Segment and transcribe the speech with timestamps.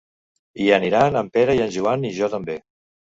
[0.63, 2.57] Hi aniran en Pere i en Joan, i jo també.